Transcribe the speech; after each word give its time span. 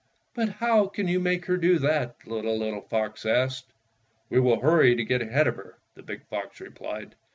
"But 0.33 0.49
how 0.53 0.87
can 0.87 1.07
you 1.07 1.19
make 1.19 1.45
her 1.45 1.57
do 1.57 1.77
that?" 1.77 2.21
the 2.21 2.33
little 2.33 2.81
fox 2.81 3.23
asked. 3.23 3.71
"We 4.31 4.39
will 4.39 4.59
hmry 4.59 4.97
to 4.97 5.05
get 5.05 5.21
ahead 5.21 5.45
of 5.45 5.57
her," 5.57 5.77
the 5.93 6.01
big 6.01 6.25
fox 6.25 6.59
replied. 6.59 7.13